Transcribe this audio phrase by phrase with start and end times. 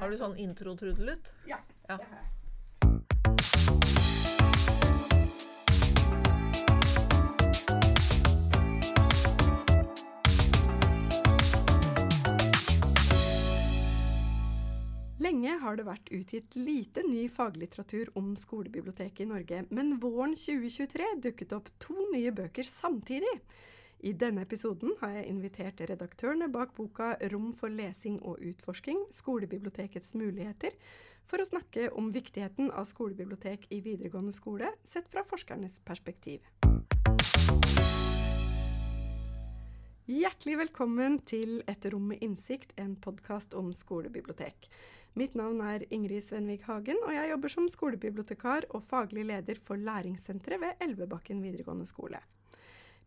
[0.00, 1.34] Har du sånn intro-trudelutt?
[1.44, 1.58] Ja.
[1.84, 1.98] Ja.
[2.00, 2.28] det har jeg.
[15.20, 21.10] Lenge har det vært utgitt lite ny faglitteratur om skolebiblioteket i Norge, men våren 2023
[21.28, 23.36] dukket opp to nye bøker samtidig.
[24.00, 30.14] I denne episoden har jeg invitert redaktørene bak boka 'Rom for lesing og utforsking skolebibliotekets
[30.16, 30.72] muligheter',
[31.28, 36.40] for å snakke om viktigheten av skolebibliotek i videregående skole sett fra forskernes perspektiv.
[40.08, 44.66] Hjertelig velkommen til Et rom med innsikt, en podkast om skolebibliotek.
[45.14, 49.76] Mitt navn er Ingrid Svenvik Hagen, og jeg jobber som skolebibliotekar og faglig leder for
[49.76, 52.24] læringssenteret ved Elvebakken videregående skole.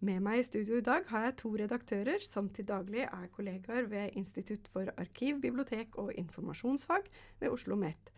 [0.04, 3.86] Med meg i studio i dag har jeg to redaktører som til daglig er kollegaer
[3.88, 7.06] ved Institutt for arkiv, bibliotek og informasjonsfag
[7.40, 8.10] ved Oslo OsloMet.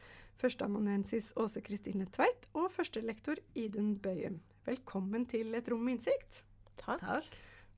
[0.42, 4.40] Førsteamanuensis Åse Kristine Tveit og førstelektor Idun Bøyum.
[4.66, 6.42] Velkommen til Et rom med innsikt.
[6.82, 7.06] Takk.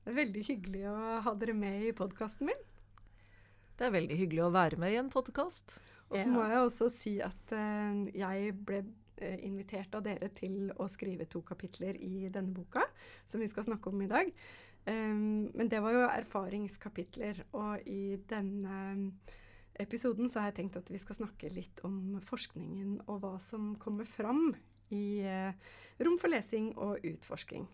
[0.00, 2.64] Det er veldig hyggelig å ha dere med i podkasten min.
[3.76, 5.82] Det er veldig hyggelig å være med i en podkast.
[6.08, 8.86] Og så må jeg også si at eh, jeg ble
[9.22, 12.84] invitert av dere til å skrive to kapitler i denne boka,
[13.26, 14.32] som vi skal snakke om i dag.
[14.88, 19.12] Um, men det var jo erfaringskapitler, og i denne
[19.78, 23.74] episoden så har jeg tenkt at vi skal snakke litt om forskningen og hva som
[23.78, 24.54] kommer fram
[24.90, 25.52] i eh,
[26.00, 27.66] rom for lesing og utforsking.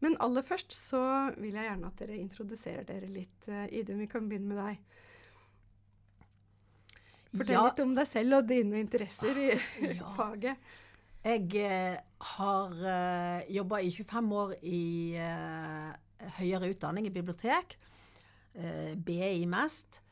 [0.00, 1.00] Men aller først så
[1.36, 3.48] vil jeg gjerne at dere introduserer dere litt.
[3.48, 4.78] Eh, Idun, vi kan begynne med deg.
[7.32, 7.64] Fortell Ja.
[7.66, 9.50] litt om deg selv og dine interesser i
[9.96, 10.08] Ja.
[10.16, 10.56] faget.
[11.22, 11.94] Jeg eh,
[12.34, 15.92] har eh, jobba i 25 år i eh,
[16.40, 17.76] høyere utdanning, i bibliotek.
[18.52, 20.02] BI mest.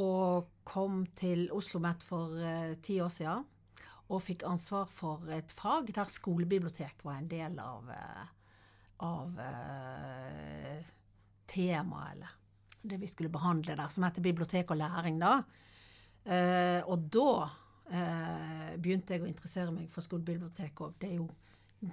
[0.00, 2.32] Og kom til Oslo OsloMet for
[2.82, 3.44] ti år siden.
[4.10, 7.86] Og fikk ansvar for et fag der skolebibliotek var en del av,
[9.06, 9.38] av
[11.46, 12.34] temaet, eller
[12.82, 15.38] det vi skulle behandle der, som heter bibliotek og læring, da.
[16.90, 17.30] Og da
[17.86, 20.96] begynte jeg å interessere meg for skolebibliotek òg.
[20.98, 21.28] Det er jo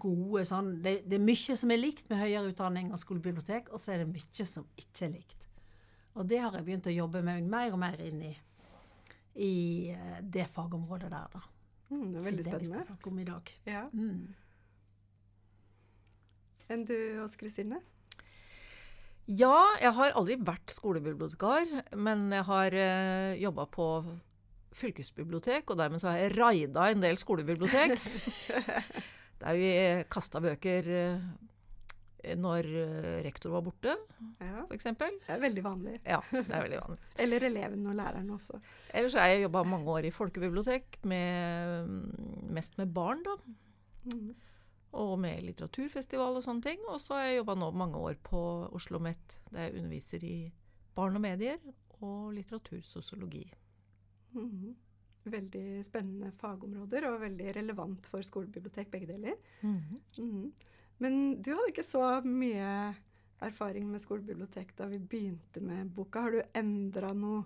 [0.01, 3.81] gode sånn det, det er mye som er likt med høyere utdanning og skolebibliotek, og
[3.81, 5.47] så er det mye som ikke er likt.
[6.17, 8.33] Og det har jeg begynt å jobbe meg mer og mer inn i
[9.33, 11.39] i eh, det fagområdet der, da.
[11.89, 13.49] Mm, det er Så det vi skal snakke om i dag.
[13.65, 13.87] Ja.
[13.93, 14.35] Mm.
[16.69, 17.79] Enn du, Åse Kristine?
[19.25, 23.87] Ja, jeg har aldri vært skolebibliotekar, men jeg har uh, jobba på
[24.77, 27.97] fylkesbibliotek, og dermed så har jeg raida en del skolebibliotek.
[29.43, 29.71] der vi
[30.11, 33.95] kasta bøker eh, når eh, rektor var borte,
[34.39, 34.87] Ja, f.eks.
[34.99, 35.97] det er veldig vanlig.
[36.07, 37.01] Ja, det er veldig vanlig.
[37.25, 38.61] Eller elevene og lærerne også.
[38.93, 41.91] Ellers har jeg jobba mange år i folkebibliotek, med,
[42.55, 43.37] mest med barn, da.
[44.13, 44.33] Mm.
[45.03, 46.83] Og med litteraturfestival og sånne ting.
[46.87, 48.39] Og så har jeg jobba nå mange år på
[48.69, 50.37] Oslo OsloMet, der jeg underviser i
[50.95, 51.57] barn og medier
[52.03, 53.47] og litteratursosiologi.
[54.33, 54.75] Mhm.
[55.25, 59.35] Veldig spennende fagområder, og veldig relevant for skolebibliotek, begge deler.
[59.63, 60.51] Mhm.
[60.99, 62.95] Men du hadde ikke så mye
[63.41, 66.21] erfaring med skolebibliotek da vi begynte med boka.
[66.21, 67.45] Har du endra noe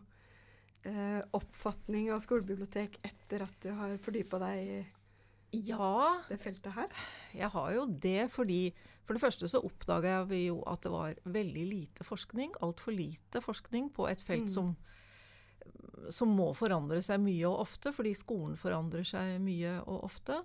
[0.83, 4.85] eh, oppfatning av skolebibliotek etter at du har fordypa deg i
[5.67, 6.87] Ja, det feltet her?
[7.33, 8.73] jeg har jo det fordi
[9.05, 13.39] For det første så oppdaga vi jo at det var veldig lite forskning, altfor lite
[13.41, 14.53] forskning, på et felt Mm.
[14.53, 14.75] som,
[16.13, 20.39] som må forandre seg mye og ofte, fordi skolen forandrer seg mye og ofte.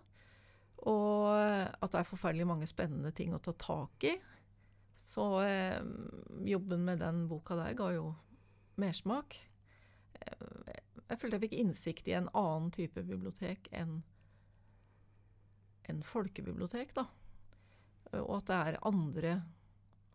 [0.90, 4.16] Og at det er forferdelig mange spennende ting å ta tak i.
[4.98, 5.78] Så eh,
[6.46, 8.12] jobben med den boka der ga jo
[8.80, 9.38] mersmak.
[10.18, 10.72] Eh,
[11.08, 14.00] jeg følte jeg fikk innsikt i en annen type bibliotek enn
[15.90, 17.08] en folkebibliotek, da.
[18.22, 19.32] Og at det er andre,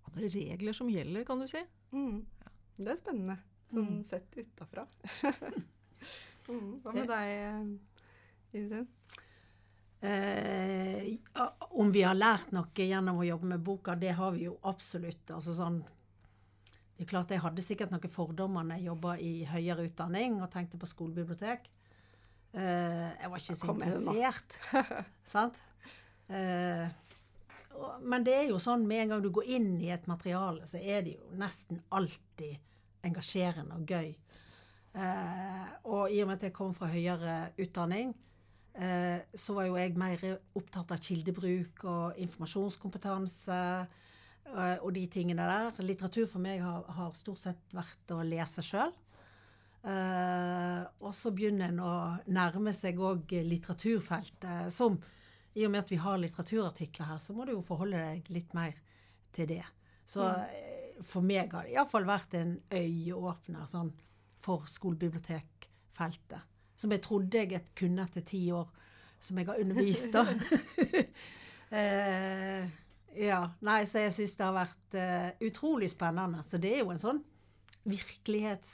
[0.07, 1.59] andre regler som gjelder, kan du si.
[1.91, 2.23] Mm.
[2.77, 3.35] Det er spennende,
[3.71, 4.03] sånn Mm.
[4.05, 4.85] sett utafra.
[6.49, 6.81] mm.
[6.83, 8.87] Hva med deg, eh, Idun?
[9.99, 11.17] Eh,
[11.73, 15.25] om vi har lært noe gjennom å jobbe med boka, det har vi jo absolutt.
[15.33, 15.79] Altså sånn,
[16.97, 20.51] det er klart Jeg hadde sikkert noen fordommer når jeg jobba i høyere utdanning og
[20.53, 21.65] tenkte på skolebibliotek.
[22.53, 24.59] Eh, jeg var ikke så interessert.
[25.35, 25.61] sant?
[26.29, 26.87] Eh,
[27.77, 30.65] og- men det er jo sånn med en gang du går inn i et materiale,
[30.69, 32.57] så er det jo nesten alltid
[33.05, 34.13] engasjerende og gøy.
[34.97, 38.13] Eh, og i og med at jeg kom fra høyere utdanning,
[38.73, 40.23] eh, så var jo jeg mer
[40.57, 45.83] opptatt av kildebruk og informasjonskompetanse eh, og de tingene der.
[45.85, 48.95] Litteratur for meg har, har stort sett vært å lese sjøl.
[49.87, 51.93] Eh, og så begynner en å
[52.33, 54.97] nærme seg òg litteraturfeltet, som
[55.57, 58.51] i og med at vi har litteraturartikler her, så må du jo forholde deg litt
[58.57, 58.75] mer
[59.33, 59.63] til det.
[60.07, 63.91] Så eh, for meg har det iallfall vært en øyeåpner sånn,
[64.41, 66.53] for skolebibliotekfeltet.
[66.77, 68.69] Som jeg trodde jeg kunne etter ti år
[69.19, 70.23] som jeg har undervist, da.
[71.79, 72.67] eh,
[73.17, 73.39] ja.
[73.65, 76.43] Nei, så jeg syns det har vært uh, utrolig spennende.
[76.45, 77.23] Så det er jo en sånn
[77.87, 78.71] virkelighets...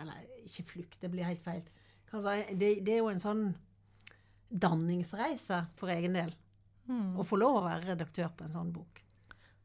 [0.00, 1.64] Eller ikke flukt, det blir helt feil.
[2.10, 3.42] Det, det, er jo en sånn
[4.50, 6.34] danningsreise for egen del.
[6.90, 7.16] Mm.
[7.18, 9.00] Å få lov å være redaktør på en sånn bok.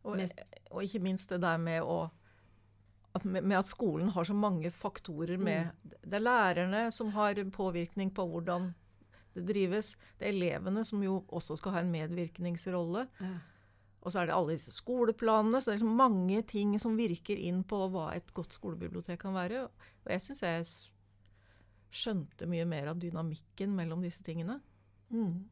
[0.06, 0.22] Og,
[0.72, 2.06] og ikke minst det der med å
[3.24, 5.92] med at skolen har så mange faktorer med mm.
[6.04, 8.74] Det er lærerne som har påvirkning på hvordan
[9.36, 9.94] det drives.
[10.20, 13.06] Det er elevene som jo også skal ha en medvirkningsrolle.
[14.06, 15.62] Og så er det alle disse skoleplanene.
[15.62, 19.34] Så det er liksom mange ting som virker inn på hva et godt skolebibliotek kan
[19.36, 19.66] være.
[19.66, 20.68] Og jeg syns jeg
[21.96, 24.60] skjønte mye mer av dynamikken mellom disse tingene.
[25.10, 25.48] Mm.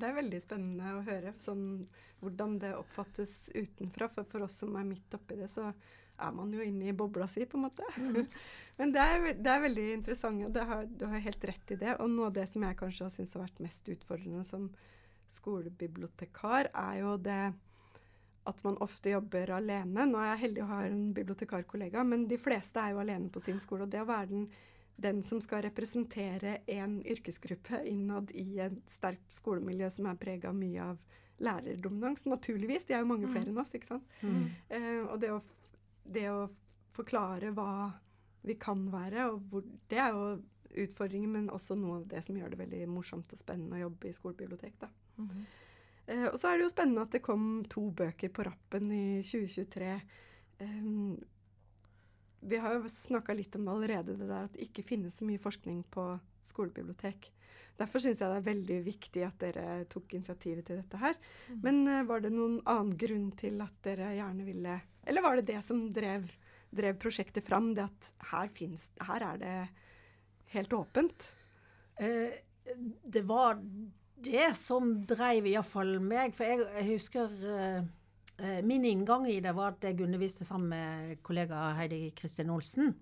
[0.00, 1.64] Det er veldig spennende å høre sånn,
[2.20, 4.08] hvordan det oppfattes utenfra.
[4.12, 5.70] For for oss som er midt oppi det, så
[6.20, 7.86] er man jo inne i bobla si, på en måte.
[7.96, 8.26] Mm.
[8.80, 11.96] Men det er, det er, veldig interessant, og har, du har helt rett i det.
[12.00, 14.70] Og noe av det som jeg kanskje har syntes har vært mest utfordrende som
[15.30, 17.42] skolebibliotekar, er jo det
[18.50, 20.06] at man ofte jobber alene.
[20.08, 23.42] Nå er jeg heldig å ha en bibliotekarkollega, men de fleste er jo alene på
[23.44, 23.86] sin skole.
[23.86, 24.46] Og det å være den,
[25.00, 30.92] den som skal representere en yrkesgruppe innad i et sterkt skolemiljø som er prega mye
[30.92, 31.00] av
[31.40, 32.84] lærerdominans, naturligvis.
[32.84, 33.32] De er jo mange mm.
[33.32, 34.16] flere enn oss, ikke sant.
[34.20, 34.44] Mm.
[34.68, 35.40] Eh, og det å,
[36.04, 36.42] det å,
[36.90, 37.92] forklare hva
[38.42, 40.24] vi kan være, og hvor, det er jo
[40.84, 44.10] utfordringen, men også noe av det som gjør det veldig morsomt og spennende å jobbe
[44.10, 44.74] i skolebibliotek.
[44.82, 44.90] da.
[45.20, 45.44] Mm
[46.10, 49.04] eh, og så er det jo spennende at det kom to bøker på rappen i
[49.22, 49.92] 2023.
[50.60, 51.14] Um,
[52.40, 55.28] vi har jo snakka litt om det allerede, det der at det ikke finnes så
[55.28, 56.04] mye forskning på
[56.46, 57.30] skolebibliotek.
[57.80, 61.16] Derfor syns jeg det er veldig viktig at dere tok initiativet til dette her.
[61.48, 61.60] Mm.
[61.64, 65.48] Men uh, var det noen annen grunn til at dere gjerne ville Eller var det
[65.48, 66.26] det som drev,
[66.76, 67.72] drev prosjektet fram?
[67.76, 69.54] Det at her, finnes, her er det
[70.52, 71.32] helt åpent?
[72.00, 72.36] Eh,
[73.04, 73.58] det var
[74.20, 76.34] det som dreiv iallfall meg.
[76.36, 77.88] For jeg, jeg husker eh, eh,
[78.64, 82.94] Min inngang i det var at jeg underviste sammen med kollega Heidi Kristin Olsen.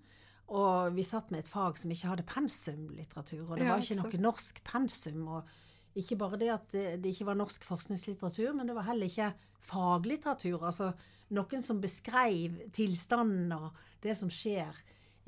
[0.49, 3.45] Og vi satt med et fag som ikke hadde pensumlitteratur.
[3.45, 5.27] Og det var ikke noe norsk pensum.
[5.37, 9.11] Og ikke bare det at det, det, ikke var norsk forskningslitteratur, men det var heller
[9.11, 9.33] ikke
[9.69, 10.63] faglitteratur.
[10.63, 10.93] Altså
[11.37, 14.73] noen som beskrev tilstanden og det som skjer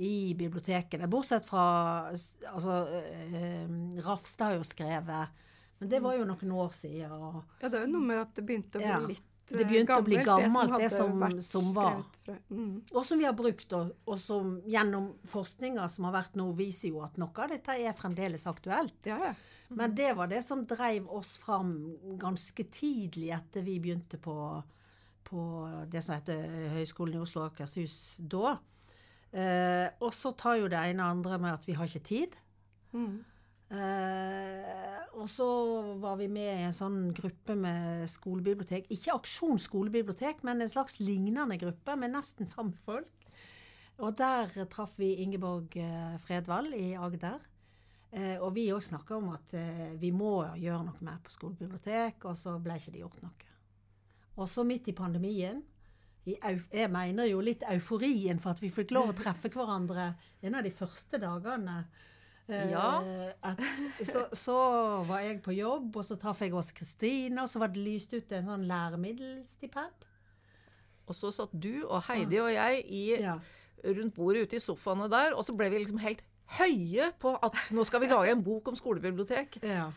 [0.01, 1.11] i bibliotekene.
[1.12, 1.65] Bortsett fra
[2.09, 3.67] altså, eh,
[4.01, 5.47] Rafstad har jo skrevet
[5.81, 7.12] Men det var jo noen år siden.
[7.12, 9.67] Og, ja, det er jo noe med at det begynte å bli ja, litt det
[9.67, 12.02] begynte gammelt, å bli gammelt, det som, det som, som var.
[12.50, 12.75] Mm.
[12.93, 16.93] Og som vi har brukt, og, og, som gjennom forskninga som har vært nå, viser
[16.93, 18.99] jo at noe av dette er fremdeles aktuelt.
[19.11, 19.32] Ja.
[19.70, 19.76] Mm.
[19.81, 21.75] Men det var det som dreiv oss fram
[22.20, 24.37] ganske tidlig etter vi begynte på,
[25.26, 25.47] på
[25.91, 28.56] det som heter Høgskolen i Oslo og Akershus da.
[29.31, 32.38] Eh, og så tar jo det ene og andre med at vi har ikke tid.
[32.94, 33.20] Mm.
[33.70, 35.46] Eh, og så
[36.02, 38.88] var vi med i en sånn gruppe med skolebibliotek.
[38.94, 43.14] Ikke Aksjon skolebibliotek, men en slags lignende gruppe med nesten samme folk.
[44.00, 47.43] Og der traff vi Ingeborg eh, Fredvald i Agder.
[48.11, 52.25] Eh, og vi òg snakka om at eh, vi må gjøre noe mer på skolebibliotek,
[52.26, 53.50] og så ble ikke det gjort noe.
[54.40, 55.61] Og så midt i pandemien
[56.25, 60.12] jeg mener jo litt euforien for at vi fikk lov å treffe hverandre
[60.45, 61.85] en av de første dagene.
[62.50, 62.88] Eh, ja.
[63.47, 63.61] At,
[64.02, 64.59] så, så,
[65.09, 68.14] var jeg på jobb, og så traff jeg oss Kristine, og så var det lyst
[68.16, 70.09] ut en sånn læremiddelstipend.
[71.11, 73.38] Og så satt du og Heidi og jeg i, ja.
[73.97, 76.23] rundt bordet ute i sofaene der, og så ble vi liksom helt
[76.59, 79.61] høye på at nå skal vi lage en bok om skolebibliotek.
[79.66, 79.90] Ja.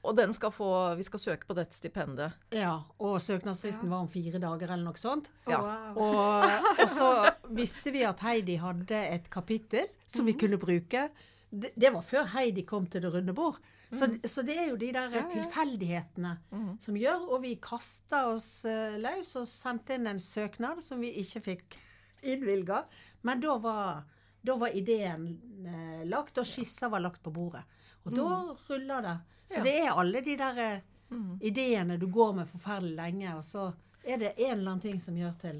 [0.00, 2.36] Og den skal få, vi skal søke på dette stipendet.
[2.56, 3.92] Ja, og søknadsfristen ja.
[3.92, 5.28] var om fire dager eller noe sånt.
[5.50, 5.60] Ja.
[5.60, 5.98] Wow.
[6.06, 7.10] Og, og, så
[7.52, 10.30] visste vi at Heidi hadde et kapittel som mm.
[10.30, 10.40] vi mhm.
[10.44, 11.04] kunne bruke.
[11.50, 13.58] Det, det, var før Heidi kom til det runde bord.
[13.90, 14.20] Så, mm.
[14.24, 16.66] så, det er jo de der ja, tilfeldighetene mm.
[16.78, 21.10] som gjør Og vi kasta oss uh, løs og sendte inn en søknad som vi
[21.24, 21.78] ikke fikk
[22.32, 22.84] innvilga.
[23.26, 24.04] Men da var,
[24.46, 25.26] da var ideen
[25.66, 27.64] uh, lagt, og skissa var lagt på bordet.
[28.06, 28.54] Og da mm.
[28.68, 29.18] rulla det.
[29.50, 31.38] Så det er alle de der eh, mm.
[31.42, 33.72] ideene du går med forferdelig lenge, og så
[34.04, 35.58] er det en eller annen ting som gjør til.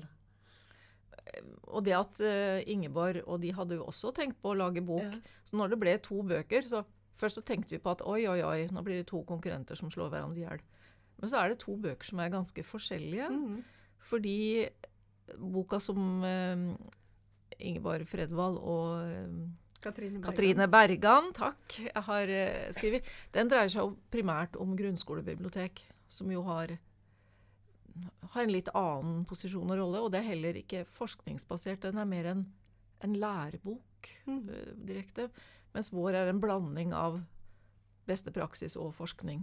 [1.71, 5.07] Og det at uh, Ingeborg og de hadde jo også tenkt på å lage bok.
[5.07, 5.39] Ja.
[5.49, 6.85] Så når det ble to bøker, så
[7.21, 9.93] først så tenkte vi på at oi, oi, oi, nå blir det to konkurrenter som
[9.93, 10.63] slår hverandre i hjel.
[11.21, 13.29] Men så er det to bøker som er ganske forskjellige.
[13.29, 13.61] Mm.
[14.11, 14.39] Fordi
[15.39, 16.91] boka som uh,
[17.61, 19.27] Ingeborg Fredvald og eh,
[19.81, 20.27] Katrine Bergan.
[20.27, 23.09] Katrine Bergan, takk, jeg har eh, skrevet.
[23.35, 25.83] Den dreier seg primært om grunnskolebibliotek,
[26.13, 26.77] som jo har,
[28.35, 30.01] har en litt annen posisjon og rolle.
[30.05, 32.47] Og det er heller ikke forskningsbasert, den er mer en,
[33.05, 33.87] en lærebok
[34.27, 34.49] Mm.
[34.49, 35.27] eh, direkte.
[35.75, 37.19] Mens vår er en blanding av
[38.09, 39.43] beste praksis og forskning.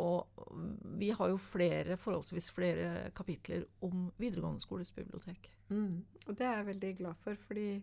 [0.00, 0.26] Og
[0.98, 5.50] vi har jo flere, forholdsvis flere kapitler om videregående skoles bibliotek.
[5.68, 6.00] Mm.
[6.26, 7.82] Og det er jeg veldig glad for, fordi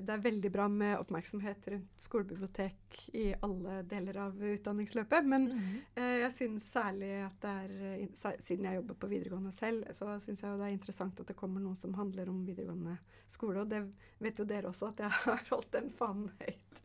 [0.00, 5.26] det er veldig bra med oppmerksomhet rundt skolebibliotek i alle deler av utdanningsløpet.
[5.28, 5.48] Men
[5.94, 10.16] eh, jeg synes særlig at det er, eh, siden jeg jobber på videregående selv, så
[10.22, 12.98] syns jeg det er interessant at det kommer noe som handler om videregående
[13.30, 13.64] skole.
[13.64, 13.82] Og det
[14.22, 16.82] vet jo dere også, at jeg har holdt den fanen høyt.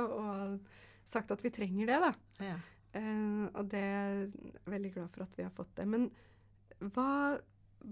[0.00, 0.60] og,
[1.04, 2.12] sagt at vi trenger det, da.
[2.50, 2.60] Ja.
[2.94, 5.88] Eh, og det er jeg veldig glad for at vi har fått det.
[5.90, 6.08] Men
[6.94, 7.36] hva,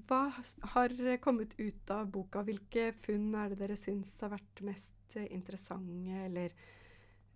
[0.08, 0.32] hva
[0.74, 2.42] har kommet ut av boka?
[2.46, 6.54] Hvilke funn er det dere syns har vært mest eh, interessante, eller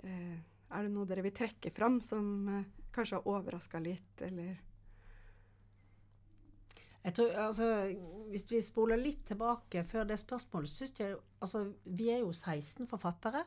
[0.05, 0.37] eh,
[0.71, 4.57] er det noe dere vil trekke fram som eh, kanskje har overraska litt, eller
[7.07, 7.67] Jeg tror, altså,
[8.33, 12.89] hvis vi spoler litt tilbake før det spørsmålet, synes jeg altså, Vi er jo 16
[12.91, 13.45] forfattere.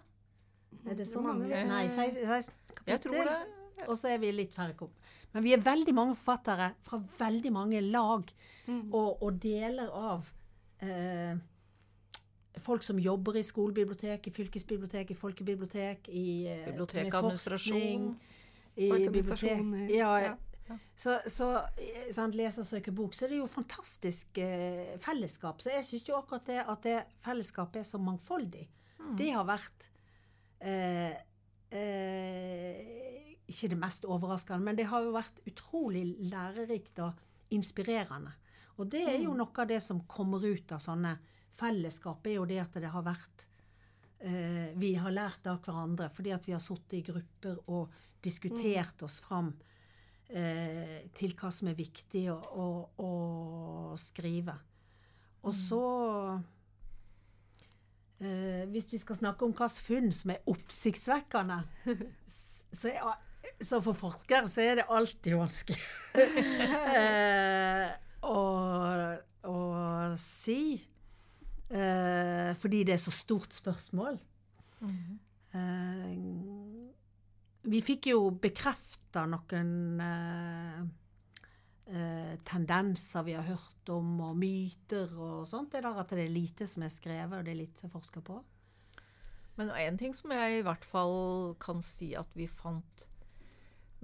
[0.86, 1.50] Er det så mange?
[1.50, 1.66] mange?
[1.68, 2.54] Nei, 16, 16
[2.88, 3.34] Jeg tror kapittel.
[3.34, 3.59] det.
[3.88, 4.96] Og så er vi litt færre kopp.
[5.34, 8.32] Men vi er veldig mange forfattere fra veldig mange lag
[8.70, 8.94] Mm.
[8.94, 10.28] og, og deler av
[10.86, 11.38] eh,
[12.62, 18.12] folk som jobber i skolebibliotek, i fylkesbibliotek, i folkebibliotek, i eh, Bibliotekadministrasjon.
[18.76, 19.90] i bibliotek.
[19.96, 20.36] Ja, ja.
[20.96, 21.48] Så, så
[21.82, 25.64] eh, sant, leser søker bok, så er det jo fantastisk eh, fellesskap.
[25.66, 28.68] Så jeg syns jo akkurat det at det fellesskapet er så mangfoldig.
[29.00, 29.16] Mm.
[29.18, 29.90] Det har vært
[30.62, 31.18] eh,
[31.74, 33.19] eh,
[33.50, 38.36] Ikke det mest overraskende, men det har jo vært utrolig lærerikt og inspirerende.
[38.80, 41.16] Og det er jo noe av det som kommer ut av sånne
[41.60, 43.48] fellesskap, er jo det at det har vært
[44.24, 49.04] eh, Vi har lært av hverandre fordi at vi har sittet i grupper og diskutert
[49.04, 49.52] oss fram
[50.30, 52.70] eh, til hva som er viktig å, å,
[53.04, 53.12] å
[54.00, 54.56] skrive.
[55.48, 55.84] Og så
[58.20, 61.62] eh, Hvis vi skal snakke om hvilke funn som er oppsiktsvekkende,
[62.80, 63.29] så, er,
[63.62, 65.80] så for forskere så er det alltid vanskelig
[67.00, 67.88] eh,
[68.26, 68.40] å,
[69.50, 69.58] å
[70.20, 70.62] si.
[71.70, 74.20] Eh, fordi det er så stort spørsmål.
[75.54, 76.14] Eh,
[77.70, 80.80] vi fikk jo bekrefta noen eh,
[81.94, 85.74] eh, tendenser vi har hørt om, og myter og sånt.
[85.74, 87.90] Det er der at det er lite som er skrevet, og det er lite som
[87.90, 88.40] er forska på.
[89.60, 93.06] Men en ting som jeg i hvert fall kan si at vi fant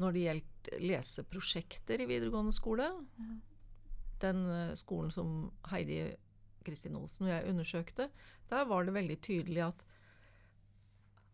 [0.02, 2.88] når det gjaldt leseprosjekter i videregående skole.
[4.22, 5.36] Den eh, skolen som
[5.72, 6.00] Heidi
[6.66, 8.10] Kristin Olsen og jeg undersøkte,
[8.50, 9.86] der var det veldig tydelig at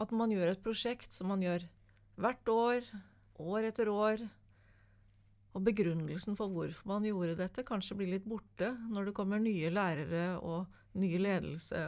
[0.01, 1.67] at man gjør et prosjekt som man gjør
[2.21, 2.87] hvert år,
[3.41, 4.23] år etter år,
[5.51, 9.69] og begrunnelsen for hvorfor man gjorde dette, kanskje blir litt borte når det kommer nye
[9.73, 11.83] lærere og ny ledelse.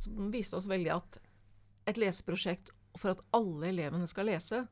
[0.00, 1.18] Som viste oss veldig at
[1.90, 4.62] et leseprosjekt, for at alle elevene skal lese,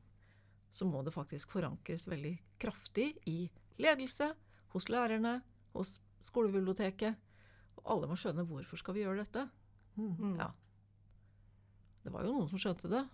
[0.71, 3.39] så må det faktisk forankres veldig kraftig i
[3.81, 4.33] ledelse,
[4.75, 5.39] hos lærerne,
[5.73, 7.17] hos skolebiblioteket.
[7.79, 9.47] Og alle må skjønne hvorfor skal vi gjøre dette.
[9.97, 10.37] Mm.
[10.39, 10.51] Ja.
[12.05, 13.05] Det var jo noen som skjønte det,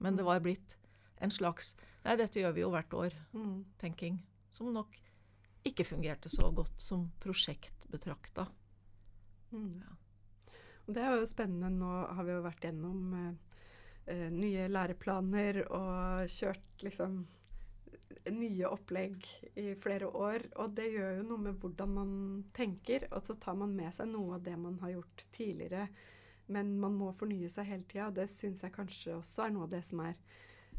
[0.00, 0.76] men det var blitt
[1.20, 3.64] en slags Nei, dette gjør vi jo hvert år, Mm.
[4.50, 4.94] Som nok
[5.68, 8.46] ikke fungerte så godt som prosjekt betrakta.
[9.52, 9.82] Mm.
[10.86, 11.68] Og det er jo spennende.
[11.70, 13.34] Nå har vi jo vært gjennom eh,
[14.06, 17.20] eh, nye læreplaner og kjørt liksom
[18.28, 19.26] nye opplegg
[19.58, 20.46] i flere år.
[20.62, 22.14] Og det gjør jo noe med hvordan man
[22.56, 25.88] tenker, og så tar man med seg noe av det man har gjort tidligere.
[26.50, 29.68] Men man må fornye seg hele tida, og det syns jeg kanskje også er noe
[29.68, 30.16] av det som er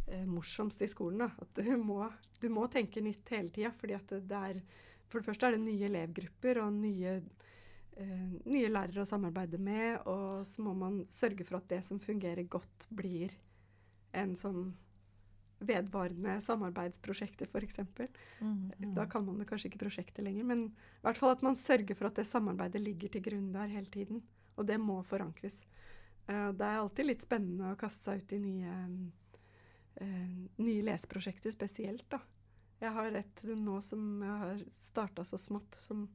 [0.07, 1.23] eh, morsomst i skolen.
[1.23, 1.31] Da.
[1.41, 2.03] At du må,
[2.41, 3.71] du må tenke nytt hele tida.
[3.71, 4.63] fordi at det er
[5.11, 7.21] For det første er det nye elevgrupper og nye
[7.99, 12.47] nye lærere å samarbeide med, og så må man sørge for at det som fungerer
[12.49, 13.35] godt, blir
[14.17, 14.71] en sånn
[15.61, 17.79] vedvarende samarbeidsprosjekter, f.eks.
[18.95, 21.97] Da kan man det kanskje ikke prosjektet lenger, men i hvert fall at man sørger
[21.97, 24.23] for at det samarbeidet ligger til grunn der hele tiden.
[24.57, 25.61] Og det må forankres.
[26.27, 28.75] Eh, det er alltid litt spennende å kaste seg ut i nye,
[30.01, 32.19] eh, nye leseprosjekter spesielt, da.
[32.81, 36.07] Jeg har et nå som jeg har starta så smått, som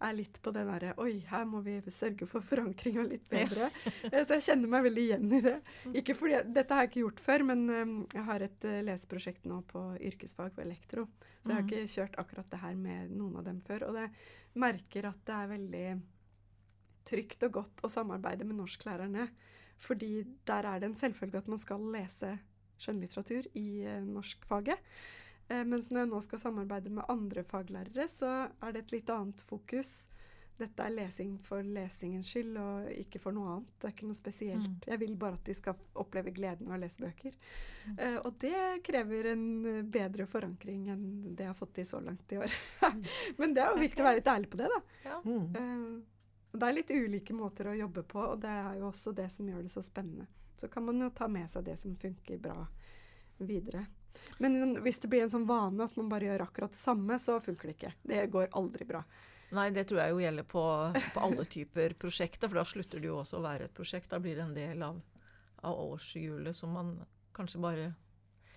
[0.00, 3.68] er litt på det derre Oi, her må vi sørge for forankringa litt bedre.
[4.08, 4.22] Ja.
[4.24, 5.56] Så jeg kjenner meg veldig igjen i det.
[6.00, 9.44] Ikke fordi, Dette har jeg ikke gjort før, men um, jeg har et uh, leseprosjekt
[9.50, 11.06] nå på yrkesfag på elektro.
[11.42, 11.68] Så jeg har Mhm.
[11.70, 13.86] ikke kjørt akkurat det her med noen av dem før.
[13.90, 14.10] Og jeg
[14.54, 15.86] merker at det er veldig
[17.10, 19.28] trygt og godt å samarbeide med norsklærerne.
[19.80, 22.34] Fordi der er det en selvfølge at man skal lese
[22.80, 24.78] skjønnlitteratur i uh, norskfaget.
[25.50, 28.30] Eh, mens når jeg nå skal samarbeide med andre faglærere, så
[28.62, 30.04] er det et litt annet fokus.
[30.60, 33.72] Dette er lesing for lesingens skyld, og ikke for noe annet.
[33.80, 34.68] Det er ikke noe spesielt.
[34.68, 34.88] Mm.
[34.92, 37.36] Jeg vil bare at de skal oppleve gleden av å lese bøker.
[37.86, 37.94] Mm.
[37.96, 42.02] Uh, og det krever en eh, bedre forankring enn det jeg har fått til så
[42.04, 42.56] langt i år.
[43.40, 44.82] Men det er jo viktig å være litt ærlig på det, da.
[45.08, 45.20] Ja.
[45.24, 45.46] Mm.
[45.56, 49.30] Uh, det er litt ulike måter å jobbe på, og det er jo også det
[49.32, 50.28] som gjør det så spennende.
[50.60, 52.58] Så kan man jo ta med seg det som funker bra
[53.38, 53.86] videre.
[54.38, 57.38] Men hvis det blir en sånn vane at man bare gjør akkurat det samme, så
[57.44, 57.92] funker det ikke.
[58.12, 59.02] Det går aldri bra.
[59.50, 60.64] Nei, det tror jeg jo gjelder på,
[61.14, 64.12] på alle typer prosjekter, for da slutter det jo også å være et prosjekt.
[64.12, 65.00] Da blir det en del av,
[65.66, 66.94] av årshjulet som man
[67.36, 67.90] kanskje bare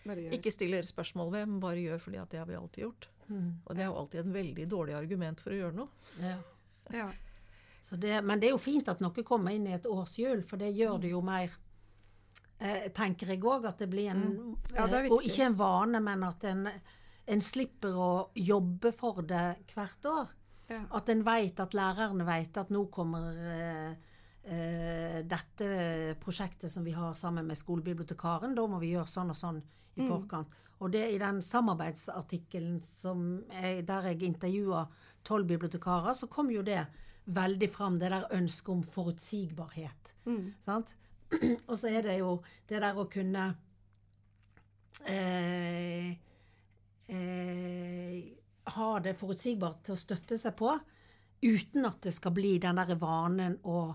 [0.04, 3.06] Bare ikke stiller spørsmål ved, men bare gjør fordi at det har vi alltid gjort.
[3.30, 3.52] Mm.
[3.64, 6.10] Og det er jo alltid en veldig dårlig argument for å gjøre noe.
[6.20, 6.34] Ja.
[6.92, 7.06] Ja.
[7.84, 10.60] Så det, men det er jo fint at noe kommer inn i et årshjul, for
[10.60, 11.56] det gjør det jo mer
[12.64, 14.56] eh, Tenker jeg òg at det blir en Mm.
[14.74, 16.68] Ja, det eh, Og ikke en vane, men at en,
[17.28, 19.44] en slipper å jobbe for det
[19.76, 20.32] hvert år.
[20.72, 20.82] Ja.
[20.96, 23.94] At en vet at lærerne vet at nå kommer eh,
[24.48, 29.40] eh, dette prosjektet som vi har sammen med skolebibliotekaren, da må vi gjøre sånn og
[29.40, 29.62] sånn
[29.96, 30.08] i Mm.
[30.10, 30.48] forkant.
[30.82, 34.88] Og det i den samarbeidsartikkelen jeg, der jeg intervjua
[35.24, 36.88] tolv bibliotekarer, så kom jo det
[37.26, 40.14] veldig fram, det der ønsket om forutsigbarhet.
[40.26, 40.54] Mm.
[40.66, 40.96] Sant?
[41.70, 42.38] Og så er det jo
[42.70, 43.48] det der å kunne
[45.10, 46.14] eh,
[47.08, 48.18] eh,
[48.78, 50.72] Ha det forutsigbart til å støtte seg på,
[51.44, 53.92] uten at det skal bli den der vanen og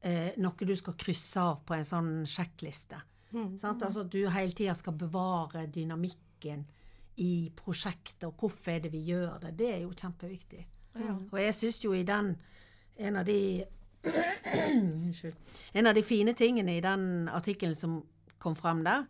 [0.00, 3.00] eh, noe du skal krysse av på en sånn sjekkliste.
[3.34, 3.58] Mm.
[3.60, 3.84] Sant?
[3.84, 6.64] Altså at du hele tida skal bevare dynamikken
[7.18, 9.56] i prosjektet, og hvorfor er det vi gjør det.
[9.58, 10.62] Det er jo kjempeviktig.
[10.98, 11.14] Ja.
[11.18, 12.36] Og jeg syns jo i den
[12.98, 13.62] En av de.
[15.72, 18.02] En av de fine tingene i den artikkelen som
[18.38, 19.06] kom frem der,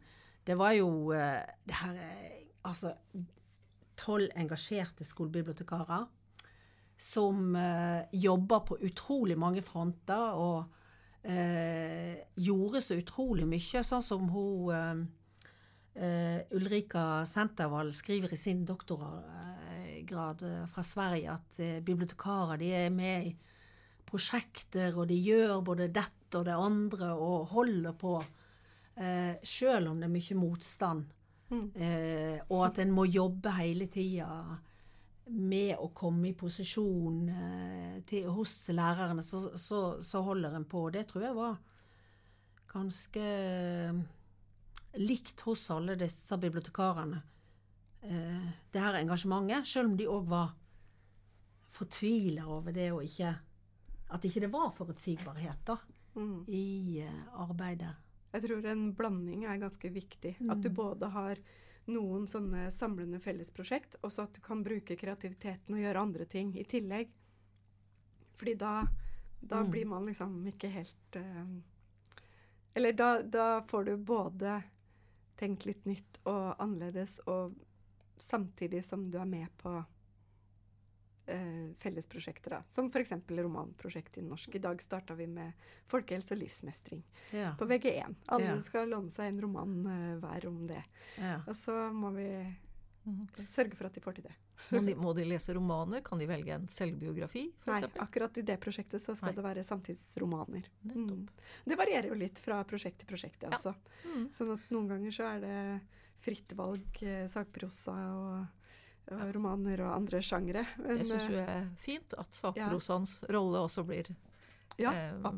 [0.47, 2.35] det var jo eh, det her eh,
[2.69, 2.91] Altså
[3.97, 6.07] tolv engasjerte skolebibliotekarer
[6.99, 10.67] som eh, jobber på utrolig mange fronter og
[11.23, 15.05] eh, gjorde så utrolig mye, sånn som hun eh,
[16.03, 23.37] eh, Ulrika Sentervall skriver i sin doktorgrad fra Sverige at bibliotekarer de er med i
[24.09, 28.17] prosjekter, og de gjør både dette og det andre og holder på,
[28.97, 31.07] eh, selv om det er mye motstand.
[31.49, 31.69] Mm.
[31.81, 34.59] Eh, og at en må jobbe hele tida
[35.29, 40.89] med å komme i posisjon eh, til, hos lærerne, så, så, så holder en på.
[40.93, 41.59] Det tror jeg var
[42.73, 43.99] ganske eh,
[45.01, 47.21] likt hos alle disse bibliotekarene.
[48.03, 50.57] Eh, det her engasjementet, selv om de òg var
[51.79, 53.35] fortvila over det og ikke
[54.11, 55.79] At ikke det var forutsigbarhet da,
[56.17, 56.45] Mm.
[56.49, 57.95] i eh, arbeidet.
[58.33, 60.37] Jeg tror en blanding er ganske viktig.
[60.51, 60.75] At du Mm.
[60.75, 61.37] både har
[61.87, 66.55] noen sånne samlende fellesprosjekt, og så at du kan bruke kreativiteten og gjøre andre ting
[66.59, 67.09] i tillegg.
[68.37, 68.87] Fordi da,
[69.41, 69.71] da Mm.
[69.71, 71.61] blir man liksom ikke helt uh,
[72.75, 74.63] Eller da, da får du både
[75.37, 77.55] tenkt litt nytt og annerledes, og
[78.19, 79.85] samtidig som du er med på
[81.29, 82.63] eh, fellesprosjekter, da.
[82.69, 83.13] Som f.eks.
[83.29, 84.55] romanprosjekt i norsk.
[84.55, 85.53] I dag starta vi med
[85.87, 88.15] folkehelse og livsmestring Ja, på VG1.
[88.29, 88.61] Alle Ja.
[88.61, 90.83] skal låne seg en roman eh, hver om det.
[91.19, 91.41] ja.
[91.47, 92.29] Og så må vi
[93.07, 93.29] Mhm.
[93.47, 94.35] sørge for at de får til det.
[94.73, 96.03] Må de, må de lese romaner?
[96.05, 98.03] Kan de velge en selvbiografi, Nei, eksempel?
[98.03, 99.37] akkurat i det prosjektet så skal Nei.
[99.37, 100.65] det være samtidsromaner.
[100.85, 101.27] Mm.
[101.65, 103.57] Det varierer jo litt fra prosjekt til prosjekt, det Ja.
[103.57, 103.75] også.
[104.05, 104.29] Mm.
[104.31, 105.81] Sånn at noen ganger så er det
[106.19, 108.47] fritt valg, eh, sakprosa og,
[109.15, 110.65] og romaner og andre sjangre.
[110.81, 114.11] Men, Jeg syns eh, jo det er fint at sakprosaens rolle også blir,
[114.79, 115.29] Ja, eh,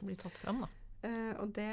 [0.00, 0.72] blir tatt fram, da.
[1.04, 1.68] Uh, og det,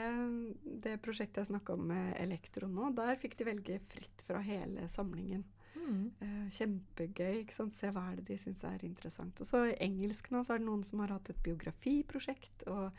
[0.84, 4.90] det prosjektet jeg snakka om med Elektro nå, der fikk de velge fritt fra hele
[4.92, 5.46] samlingen.
[5.72, 6.10] Mm.
[6.20, 7.38] Uh, kjempegøy.
[7.46, 7.78] ikke sant?
[7.78, 9.40] Se hva er det de syns er interessant.
[9.40, 12.92] Og så i engelsk nå så er det noen som har hatt et biografiprosjekt, og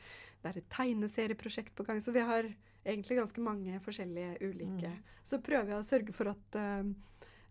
[0.43, 2.01] det er et tegneserieprosjekt på gang.
[2.01, 2.49] Så vi har
[2.83, 4.91] egentlig ganske mange forskjellige ulike.
[4.91, 5.03] Mm.
[5.25, 6.88] Så prøver jeg å sørge for at eh,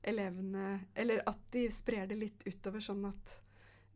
[0.04, 3.38] elevene Eller at de sprer det litt utover, sånn at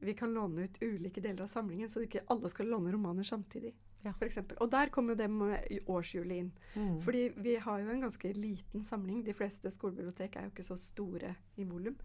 [0.05, 3.71] vi kan låne ut ulike deler av samlingen, så ikke alle skal låne romaner samtidig.
[4.05, 4.11] Ja.
[4.13, 4.57] For eksempel.
[4.61, 6.51] og der kommer jo det med årshjulet inn.
[6.75, 6.99] Mm.
[7.01, 9.23] Fordi vi har jo en ganske liten samling.
[9.25, 11.97] De fleste skolebibliotek er jo ikke så store i volum.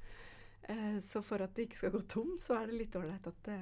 [0.62, 3.52] Eh, så for at det ikke skal gå tom, så er det litt ålreit at,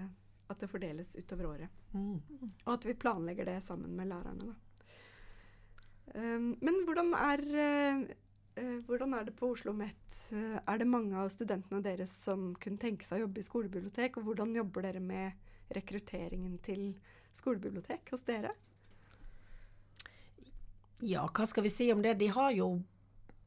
[0.54, 1.82] at det fordeles utover året.
[1.96, 2.22] Mm.
[2.62, 4.56] Og at vi planlegger det sammen med lærerne, da.
[6.14, 8.02] Um, men hvordan er, eh,
[8.86, 10.16] hvordan er det på Oslo OsloMet?
[10.32, 14.16] Uh, er det mange av studentene deres som kunne tenke seg å jobbe i skolebibliotek?
[14.18, 15.32] Og hvordan jobber dere med
[15.74, 16.90] rekrutteringen til
[17.36, 18.54] skolebibliotek hos dere?
[21.04, 22.16] Ja, hva skal vi si om det?
[22.18, 22.70] De har jo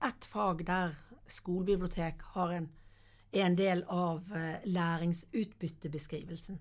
[0.02, 0.94] ett fag der
[1.32, 2.70] skolebibliotek har en,
[3.32, 6.60] er en del av eh, læringsutbyttebeskrivelsen.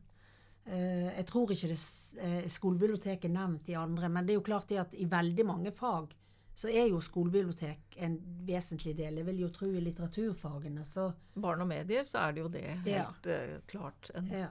[0.67, 4.41] Eh, jeg tror ikke det s- eh, skolebibliotek er nevnt i andre, men det er
[4.41, 6.15] jo klart det at i veldig mange fag
[6.61, 8.19] så er jo skolebibliotek en
[8.49, 9.17] vesentlig del.
[9.21, 11.07] Jeg vil jo tro i litteraturfagene, så
[11.41, 13.07] Barn og medier, så er det jo det Ja.
[13.07, 14.49] helt eh, klart en, ja.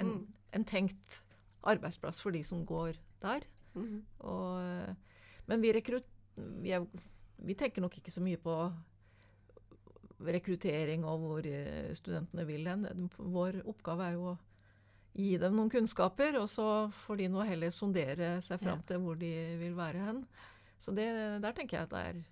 [0.00, 0.26] en, Mm.
[0.58, 1.20] en tenkt
[1.66, 3.46] arbeidsplass for de som går der.
[3.74, 4.02] Mhm.
[4.20, 4.96] Og,
[5.46, 6.06] men vi, rekrutt,
[6.36, 6.86] vi, er,
[7.38, 8.54] vi tenker nok ikke så mye på
[10.26, 12.86] rekruttering og hvor eh, studentene vil hen.
[13.18, 14.36] Vår oppgave er jo å
[15.16, 16.66] gi dem noen kunnskaper, og så
[17.06, 19.30] får de nå heller sondere seg fram til hvor de
[19.60, 20.22] vil være hen.
[20.78, 21.06] Så det,
[21.42, 22.22] der tenker jeg at det er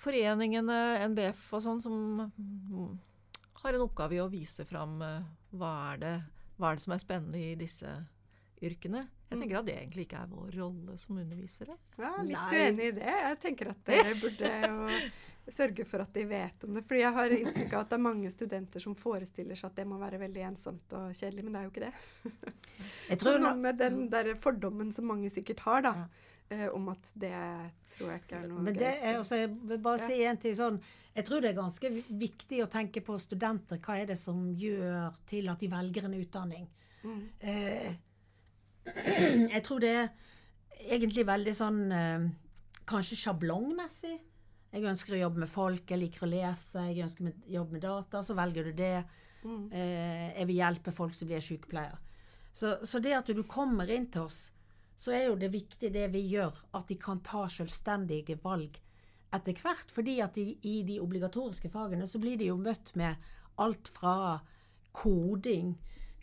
[0.00, 0.76] foreningene,
[1.12, 1.96] NBF og sånn, som
[3.62, 5.26] har en oppgave i å vise fram eh,
[5.60, 6.14] hva er det,
[6.56, 7.90] hva er det som er spennende i disse
[8.64, 9.06] yrkene.
[9.30, 9.42] Jeg Mm.
[9.44, 11.76] tenker at det egentlig ikke er vår rolle som undervisere.
[12.00, 12.56] Ja, litt Nei.
[12.64, 13.12] uenig i det.
[13.22, 16.82] Jeg tenker at dere burde jo sørge for at de vet om det.
[16.88, 19.86] Fordi jeg har inntrykk av at det er mange studenter som forestiller seg at det
[19.86, 21.92] må være veldig ensomt og kjedelig, men det er jo ikke det.
[23.12, 26.08] Jeg Så tror noe med den der fordommen som mange sikkert har, da, Ja.
[26.50, 27.32] Eh, om at det
[27.94, 30.06] tror jeg ikke er noe Men det er, altså, jeg vil bare Ja.
[30.06, 30.80] si en ting sånn
[31.14, 33.80] Jeg tror det er ganske viktig å tenke på studenter.
[33.82, 36.68] Hva er det som gjør til at de velger en utdanning?
[37.02, 37.22] Mm.
[37.40, 37.96] Eh,
[39.54, 40.10] jeg tror det er
[40.86, 42.28] egentlig veldig sånn eh,
[42.90, 44.16] Kanskje sjablongmessig.
[44.70, 47.82] Jeg ønsker å jobbe med folk, jeg liker å lese, jeg ønsker å jobbe med
[47.84, 48.22] data.
[48.26, 49.04] Så velger du det.
[49.44, 49.66] Mm.
[49.72, 51.98] Eh, jeg vil hjelpe folk som blir sykepleier.
[52.52, 54.50] Så, så det at du kommer inn til oss,
[55.00, 58.76] så er jo det viktig det vi gjør, at de kan ta selvstendige valg
[59.32, 59.92] etter hvert.
[59.94, 63.16] Fordi at i, i de obligatoriske fagene så blir de jo møtt med
[63.60, 64.40] alt fra
[64.96, 65.72] koding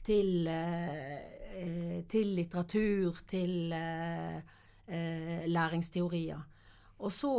[0.05, 4.37] til, eh, til litteratur, til eh,
[4.85, 6.45] eh, læringsteorier.
[7.01, 7.33] Og så,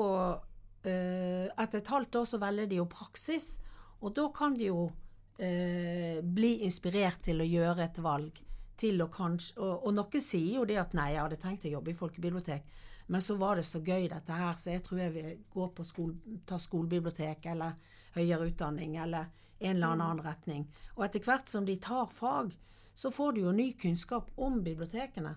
[0.83, 3.59] eh, etter et halvt år, så velger de jo praksis,
[4.03, 4.91] og da kan de jo
[5.39, 8.48] eh, bli inspirert til å gjøre et valg.
[8.79, 11.73] Til å kanskje, og, og noen sier jo det at nei, jeg hadde tenkt å
[11.73, 12.69] jobbe i folkebibliotek,
[13.09, 15.87] men så var det så gøy dette her, så jeg tror jeg vil gå på
[15.87, 17.79] skole, ta skolebibliotek eller
[18.15, 20.67] høyere utdanning eller en eller annen annen retning.
[20.97, 22.53] Og etter hvert som de tar fag,
[22.95, 25.35] så får du jo ny kunnskap om bibliotekene.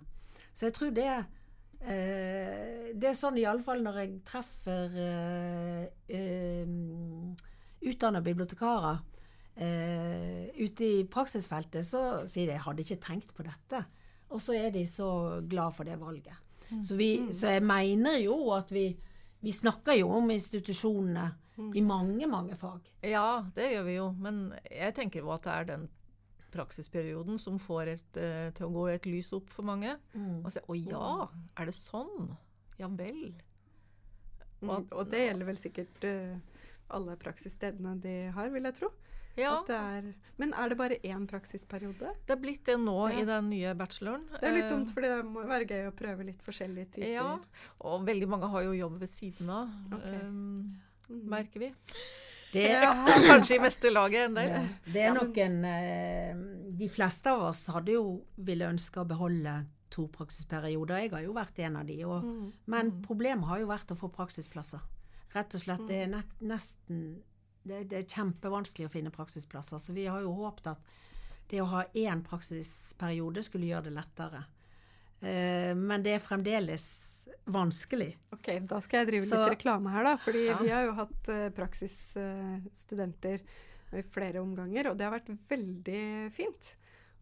[0.54, 6.74] Så jeg tror det eh, Det er sånn iallfall når jeg treffer eh, eh,
[7.88, 9.00] utdanna bibliotekarer
[9.56, 13.86] eh, ute i praksisfeltet, så sier de 'jeg hadde ikke tenkt på dette'.
[14.32, 16.36] Og så er de så glad for det valget.
[16.84, 18.96] Så, vi, så jeg mener jo at vi,
[19.42, 21.26] vi snakker jo om institusjonene
[21.76, 22.88] i mange, mange fag.
[23.04, 25.90] Ja, det gjør vi jo, men jeg tenker jo at det er den
[26.52, 29.98] praksisperioden som får et, eh, til å gå et lys opp for mange.
[30.14, 30.46] Mm.
[30.46, 32.38] Og sier 'Å ja, er det sånn?
[32.80, 33.34] Ja vel'.
[34.62, 34.88] Mm.
[34.92, 36.38] Og det gjelder vel sikkert eh,
[36.90, 38.92] alle praksisstedene de har, vil jeg tro.
[39.38, 42.10] Ja, At det er, men er det bare én praksisperiode?
[42.28, 43.20] det er blitt det nå Ja.
[43.22, 44.26] i den nye bacheloren.
[44.40, 47.14] Det er litt Eh, dumt, for det må være gøy å prøve litt forskjellige typer.
[47.14, 47.40] Ja,
[47.82, 50.20] og veldig mange har jo jobb ved siden av, okay.
[50.28, 50.76] um,
[51.10, 51.24] Mm.
[51.30, 51.74] merker vi.
[52.54, 52.84] Det, er
[53.32, 54.68] Kanskje i meste laget en del.
[54.92, 56.36] Det er nok en eh,
[56.78, 61.02] De fleste av oss hadde jo ville ønske å beholde to praksisperioder.
[61.04, 62.04] Jeg har jo vært en av de.
[62.06, 62.52] Og, Mm.
[62.68, 64.80] Men problemet har jo vært å få praksisplasser.
[65.34, 65.88] Rett og slett.
[65.88, 67.22] Det er nesten
[67.64, 69.78] det, det er kjempevanskelig å finne praksisplasser.
[69.82, 70.92] Så vi har jo håpet at
[71.52, 74.44] det å ha én praksisperiode skulle gjøre det lettere.
[75.22, 76.86] Eh, men det er fremdeles
[77.52, 78.16] vanskelig.
[78.34, 80.16] Ok, da skal jeg drive Så- litt reklame her, da.
[80.18, 80.58] Fordi Ja.
[80.58, 83.42] vi har jo hatt uh, praksisstudenter
[83.94, 86.76] i flere omganger, og det har vært veldig fint.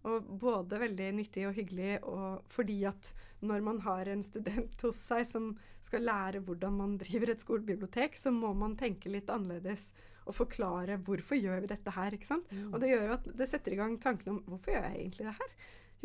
[0.07, 4.95] Og både veldig nyttig og hyggelig, og fordi at når man har en student hos
[4.95, 9.91] seg som skal lære hvordan man driver et skolebibliotek, så må man tenke litt annerledes
[10.29, 12.13] og forklare hvorfor gjør vi dette her.
[12.15, 12.51] ikke sant?
[12.69, 15.25] Og det gjør jo at det setter i gang tankene om hvorfor gjør jeg egentlig
[15.27, 15.51] det her?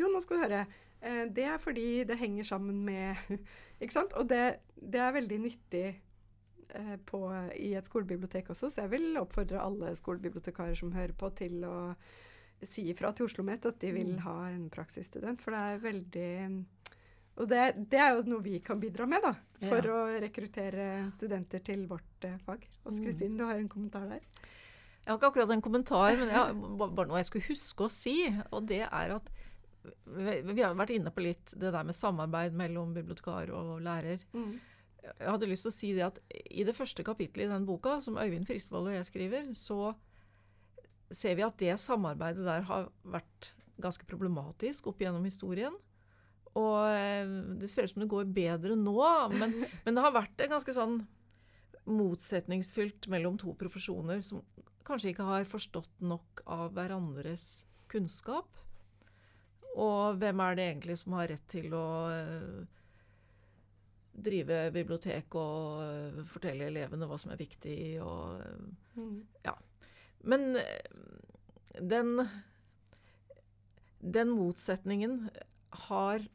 [0.01, 0.63] Jo, nå skal du høre.
[1.01, 3.15] Eh, det er fordi det henger sammen med
[3.81, 4.13] Ikke sant?
[4.17, 4.41] Og det,
[4.79, 5.85] det er veldig nyttig
[6.73, 7.21] eh, på,
[7.59, 11.75] i et skolebibliotek også, så jeg vil oppfordre alle skolebibliotekarer som hører på, til å
[12.63, 14.21] si ifra til Oslo OsloMet at de vil Mm.
[14.23, 15.41] ha en praksisstudent.
[15.43, 16.65] For det er veldig
[17.37, 19.33] Og det, det er jo noe vi kan bidra med, da.
[19.67, 19.91] For Ja.
[19.91, 22.67] å rekruttere studenter til vårt eh, fag.
[22.85, 23.05] Åse Mm.
[23.05, 24.21] Kristin, du har en kommentar der?
[25.05, 28.15] Jeg har ikke akkurat en kommentar, men jeg bare noe jeg skulle huske å si.
[28.51, 29.27] Og det er at
[30.05, 34.23] vi vi har vært inne på litt det der med samarbeid mellom bibliotekar og lærer.
[34.33, 34.55] Mm.
[35.05, 36.19] Jeg hadde lyst til å si det at
[36.49, 39.93] i det første kapittelet i den boka, som Øyvind Frisvold og jeg skriver, så
[41.11, 45.75] ser vi at det samarbeidet der har vært ganske problematisk opp gjennom historien.
[46.55, 47.27] Og eh,
[47.59, 48.99] det ser ut som det går bedre nå,
[49.35, 50.99] men, men det har vært en ganske sånn
[51.85, 54.41] motsetningsfylt mellom to profesjoner som
[54.85, 58.47] kanskje ikke har forstått nok av hverandres kunnskap.
[59.75, 62.63] Og hvem er det egentlig som har rett til å uh,
[64.15, 68.39] drive bibliotek og uh, fortelle elevene hva som er viktig og
[68.95, 69.17] mm.
[69.43, 69.57] Ja.
[70.25, 70.55] Men
[71.81, 72.15] den
[74.05, 75.29] den motsetningen
[75.87, 76.25] har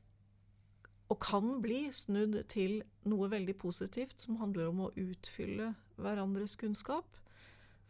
[1.10, 7.18] og kan bli snudd til noe veldig positivt som handler om å utfylle hverandres kunnskap.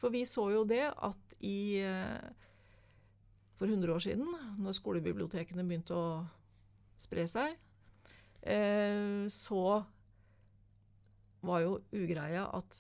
[0.01, 1.85] For vi så jo det at i
[3.61, 6.05] For 100 år siden, når skolebibliotekene begynte å
[6.97, 7.59] spre seg,
[8.41, 9.65] eh, så
[11.45, 12.79] var jo ugreia at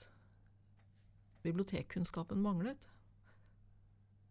[1.44, 2.88] bibliotekkunnskapen manglet.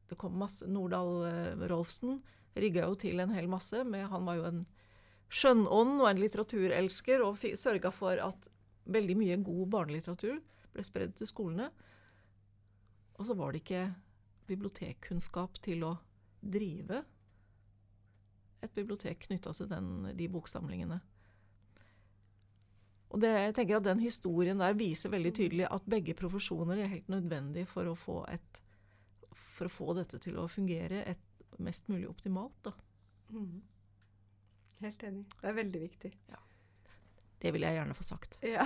[0.10, 2.18] Det kom masse Nordahl eh, Rolfsen
[2.58, 3.84] rigga jo til en hel masse.
[3.84, 4.66] men han var jo en
[5.30, 8.50] skjønnånd og en litteraturelsker og sørga for at
[8.90, 10.40] veldig mye god barnelitteratur
[10.74, 11.70] ble spredd til skolene.
[13.20, 13.86] Og så var det ikke
[14.50, 15.94] bibliotekkunnskap til å
[16.42, 17.04] drive
[18.64, 21.00] et bibliotek knytta til den, de boksamlingene.
[23.10, 26.92] Og det, jeg tenker at Den historien der viser veldig tydelig at begge profesjoner er
[26.92, 28.20] helt nødvendig for å få,
[29.56, 31.26] for å få dette til å fungere et,
[31.60, 32.56] mest mulig optimalt.
[32.64, 32.72] Da.
[33.36, 33.58] Mm.
[34.80, 35.26] Helt enig.
[35.42, 36.12] Det er veldig viktig.
[36.30, 36.40] Ja.
[37.40, 38.36] Det vil jeg gjerne få sagt.
[38.44, 38.66] Ja.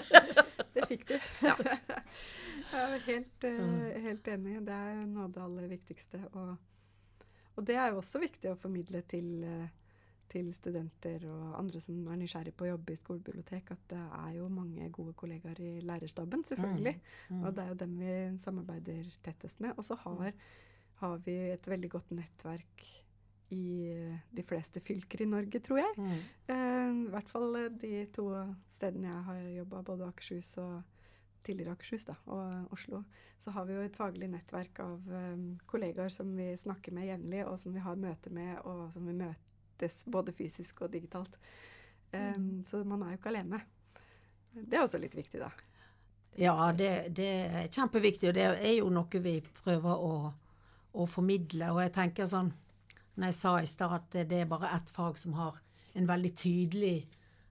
[0.74, 1.14] det fikk du.
[1.44, 1.54] Ja.
[1.60, 4.58] jeg er helt, uh, helt, enig.
[4.66, 6.20] Det er noe av det aller viktigste.
[6.34, 10.02] Og, og det er jo også viktig å formidle til, uh,
[10.32, 14.34] til, studenter og andre som er nysgjerrig på å jobbe i skolebibliotek, at det er
[14.36, 16.98] jo mange gode kollegaer i lærerstaben, selvfølgelig.
[17.30, 17.38] Mm.
[17.38, 17.46] Mm.
[17.46, 19.76] Og det er jo dem vi samarbeider tettest med.
[19.78, 20.36] Og så har,
[21.00, 22.86] har vi et veldig godt nettverk
[23.52, 23.92] i
[24.30, 25.92] de fleste fylker i Norge, tror jeg.
[25.98, 26.16] Mm.
[26.48, 28.28] Uh, I hvert fall eh, de to
[28.72, 30.82] stedene jeg har jobba, både Akershus og
[31.44, 33.02] tidligere Akershus da, og Oslo,
[33.38, 37.42] så har vi jo et faglig nettverk av um, kollegaer som vi snakker med jevnlig,
[37.44, 41.36] og som vi har møte med, og som vi møtes både fysisk og digitalt.
[42.14, 42.64] Um, mm.
[42.64, 43.60] Så man er jo ikke alene.
[44.54, 45.50] Det er også litt viktig, da.
[46.40, 50.14] Ja, det, det er kjempeviktig, og det er jo noe vi prøver å,
[50.96, 51.70] å formidle.
[51.74, 52.50] Og jeg tenker sånn
[53.14, 55.60] når jeg sa i stad at det er bare ett fag som har
[55.94, 56.96] en veldig tydelig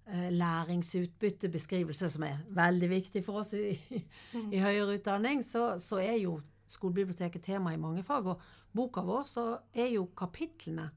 [0.07, 3.71] eh, læringsutbyttebeskrivelse, som er veldig viktig for oss i,
[4.33, 4.49] mm.
[4.51, 8.27] i høyere utdanning, så, så, er jo skolebiblioteket tema i mange fag.
[8.27, 8.41] Og
[8.75, 10.89] boka vår så er jo kapitlene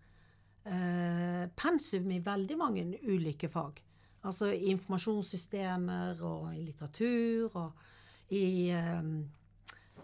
[0.67, 3.83] eh, pensum i veldig mange ulike fag.
[4.27, 9.11] Altså i informasjonssystemer og i litteratur og i eh,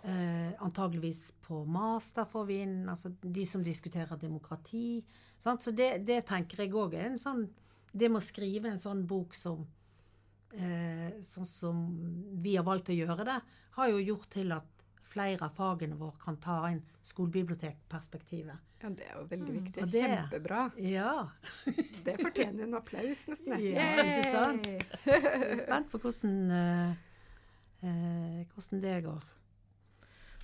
[0.02, 5.04] Eh, antageligvis på master får vi inn altså de som diskuterer demokrati.
[5.38, 5.62] Sant?
[5.62, 7.44] Så det, det, tenker jeg òg er en sånn
[7.92, 9.66] Det med å skrive en sånn bok som
[10.56, 11.82] eh, sånn som
[12.42, 13.36] vi har valgt å gjøre det,
[13.76, 18.70] har jo gjort til at flere av fagene våre kan ta inn skolebibliotekperspektivet.
[18.82, 19.58] Ja, det er jo veldig mm.
[19.58, 19.84] viktig.
[19.84, 20.62] Mm, det, Kjempebra.
[20.80, 21.12] Ja.
[22.06, 23.54] det fortjener en applaus, nesten.
[23.60, 24.66] Ja, ikke sant?
[25.04, 26.96] Jeg er spent på hvordan, uh,
[27.84, 29.30] uh, hvordan det går.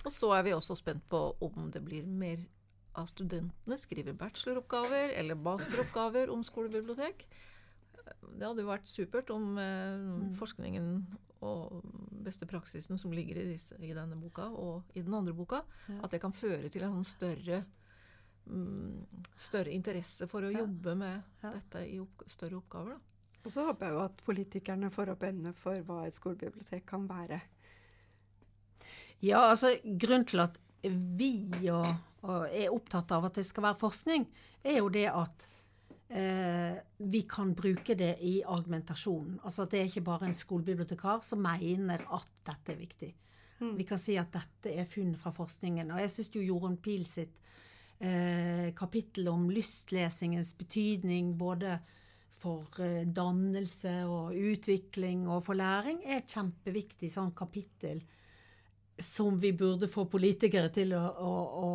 [0.05, 2.39] Og så er vi også spent på om det blir mer
[2.97, 7.25] av studentene skriver bacheloroppgaver eller masteroppgaver om skolebibliotek.
[8.19, 10.31] Det hadde jo vært supert om eh, mm.
[10.39, 10.87] forskningen
[11.45, 11.83] og
[12.25, 15.99] beste praksisen som ligger i, disse, i, denne boka og i den andre boka, ja.
[16.03, 17.61] at det kan føre til en større,
[18.49, 19.05] mm,
[19.39, 20.63] større interesse for å ja.
[20.63, 21.53] jobbe med ja.
[21.53, 22.97] dette i opp, større oppgaver.
[22.97, 23.37] Da.
[23.45, 27.07] Og så håper jeg jo at politikerne får opp øynene for hva et skolebibliotek kan
[27.07, 27.39] være.
[29.25, 31.33] Ja, altså grunnen til at vi
[31.67, 31.87] og,
[32.23, 34.27] og er opptatt av at det skal være forskning,
[34.63, 35.47] er jo det at
[36.15, 36.77] eh,
[37.11, 39.39] vi kan bruke det i argumentasjonen.
[39.43, 43.11] Altså at det er ikke bare en skolebibliotekar som mener at dette er viktig.
[43.59, 43.75] Mm.
[43.75, 45.91] Vi kan si at dette er funn fra forskningen.
[45.91, 47.35] Og jeg syns jo Jorunn Pil sitt
[47.99, 51.75] eh, kapittel om lystlesingens betydning både
[52.39, 57.99] for eh, dannelse og utvikling og for læring er et kjempeviktig sånn kapittel
[58.99, 61.33] som vi burde få politikere til å, å,
[61.65, 61.69] å,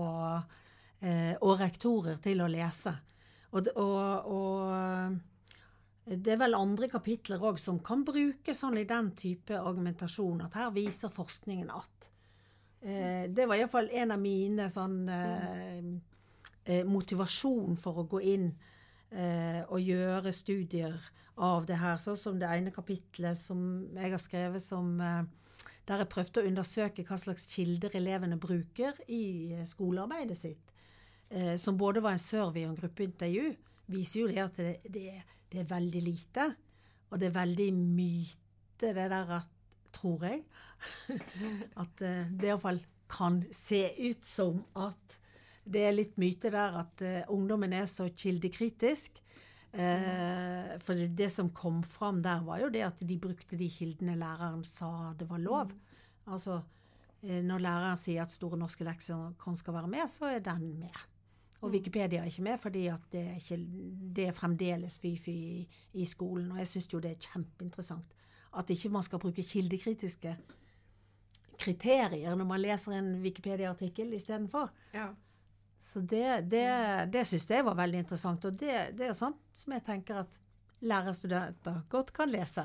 [1.01, 2.95] eh, og rektorer til å lese.
[3.55, 5.15] Og, og, og
[6.05, 10.59] det er vel andre kapitler òg som kan bruke sånn i den type argumentasjon, at
[10.59, 12.11] her viser forskningen at.
[12.85, 15.87] Eh, det var iallfall en av mine sånn eh,
[16.65, 18.51] eh, motivasjon for å gå inn
[19.09, 20.99] eh, og gjøre studier
[21.41, 21.97] av det her.
[22.03, 25.23] Sånn som det ene kapitlet som jeg har skrevet som eh,
[25.89, 30.73] der jeg prøvde å undersøke hva slags kilder elevene bruker i eh, skolearbeidet sitt.
[31.31, 33.55] eh, som både var en survey og en gruppeintervju,
[33.87, 36.49] viser jo det at det, det, det er veldig lite.
[37.11, 39.51] Og det er veldig myte, det der at
[39.95, 40.41] Tror jeg.
[41.83, 45.21] at eh, det iallfall kan se ut som at
[45.65, 49.21] det er litt myte der at eh, ungdommen er så kildekritisk.
[49.75, 54.15] Eh, for det som kom fram der, var jo det at de brukte de kildene
[54.21, 55.73] læreren sa det var lov.
[56.31, 56.61] Altså,
[57.23, 61.03] eh, når læreren sier at Store norske leksikon skal være med, så er den med.
[61.65, 63.57] Og Wikipedia er ikke med, fordi at det er, ikke,
[64.17, 66.53] det er fremdeles fy-fy i, i, skolen.
[66.53, 68.21] Og jeg syns jo det er kjempeinteressant
[68.55, 70.37] at ikke man skal bruke kildekritiske
[71.59, 74.71] kriterier når man leser en Wikipedia-artikkel istedenfor.
[74.95, 75.09] Ja.
[75.85, 76.65] Så det, det,
[77.13, 78.45] det syns jeg var veldig interessant.
[78.49, 80.39] Og det, det, er sånn som jeg tenker at
[80.85, 82.65] lærerstudenter godt kan lese.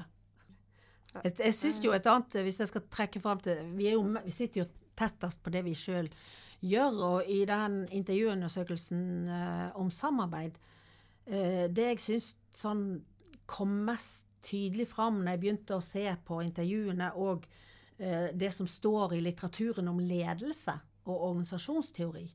[1.14, 4.34] Jeg, jeg syns jo et annet, hvis jeg skal trekke fram til Vi, jo, vi
[4.34, 4.68] sitter jo
[5.00, 6.10] tettest på det vi sjøl
[6.60, 10.60] gjør, og i den intervjuundersøkelsen uh, om samarbeid
[11.32, 12.84] uh, Det jeg syns sånn
[13.50, 18.70] kom mest tydelig fram når jeg begynte å se på intervjuene og uh, det som
[18.70, 20.76] står i litteraturen om ledelse
[21.10, 22.28] og organisasjonsteori,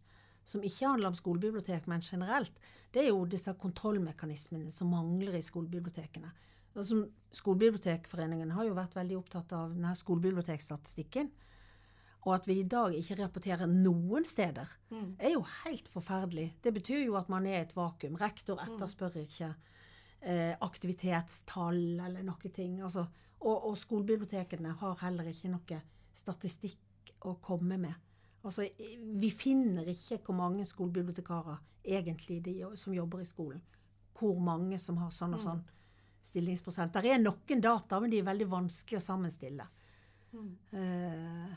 [0.44, 2.58] som ikke handler om skolebibliotek, men generelt,
[2.94, 6.32] det er jo disse kontrollmekanismene som mangler i skolebibliotekene.
[6.74, 7.04] Altså,
[7.34, 11.32] Skolebibliotekforeningen har jo vært veldig opptatt av denne skolebibliotekstatistikken.
[12.24, 15.08] Og at vi i dag ikke rapporterer noen steder, mm.
[15.18, 16.46] er jo helt forferdelig.
[16.64, 18.16] Det betyr jo at man er i et vakuum.
[18.20, 18.64] Rektor mm.
[18.64, 19.50] etterspør ikke
[20.24, 22.78] eh, aktivitetstall eller noe ting.
[22.86, 23.04] Altså,
[23.42, 25.82] og, og, skolebibliotekene har heller ikke noe
[26.16, 27.98] statistikk å komme med.
[28.44, 28.66] Altså,
[29.24, 33.62] vi finner ikke hvor mange skolebibliotekarer egentlig de som jobber i skolen.
[34.18, 35.46] Hvor mange som har sånn og mm.
[35.46, 35.64] sånn
[36.24, 36.94] stillingsprosent.
[36.94, 39.66] Der er noen data, men de er veldig vanskelig å sammenstille.
[40.34, 40.48] Mm.
[40.72, 41.52] Uh,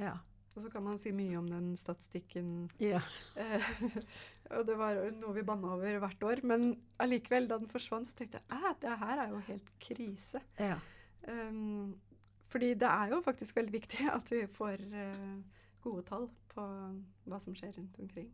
[0.00, 0.14] ja.
[0.56, 2.70] Og så kan man si mye om den statistikken.
[2.80, 3.02] Ja.
[3.36, 3.66] Eh,
[4.56, 6.40] og det var noe vi banna over hvert år.
[6.48, 6.70] Men
[7.02, 10.40] allikevel, da den forsvant, så tenkte jeg at det her er jo helt krise.
[10.56, 10.78] Ja.
[11.28, 11.92] Um,
[12.48, 16.62] fordi det er jo faktisk veldig viktig at vi får uh, gode tall på
[17.30, 18.28] hva som skjer rundt omkring.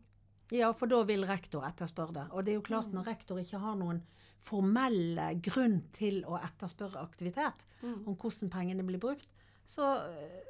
[0.53, 2.25] Ja, for da vil rektor etterspørre det.
[2.31, 2.95] Og det er jo klart, mm.
[2.97, 3.99] når rektor ikke har noen
[4.43, 8.07] formelle grunn til å etterspørre aktivitet mm.
[8.09, 9.29] om hvordan pengene blir brukt,
[9.65, 10.01] så,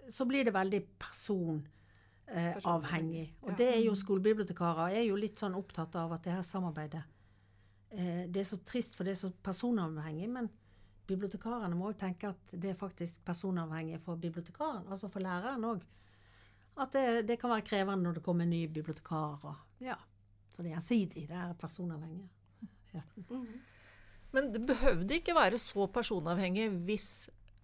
[0.10, 3.28] så blir det veldig personavhengig.
[3.30, 6.46] Eh, og det er jo skolebibliotekarer er jo litt sånn opptatt av at det her
[6.48, 7.04] samarbeidet
[7.94, 10.46] eh, Det er så trist, for det er så personavhengig, men
[11.08, 15.84] bibliotekarene må jo tenke at det er faktisk personavhengig for bibliotekaren, altså for læreren òg.
[16.80, 19.46] At det, det, kan være krevende når det kommer en ny bibliotekar.
[19.46, 19.98] Og, ja.
[20.54, 21.28] Så det er gjensidig.
[21.30, 22.30] Det er personavhengig.
[23.30, 23.46] Mm.
[24.34, 27.08] Men det behøvde ikke være så personavhengig hvis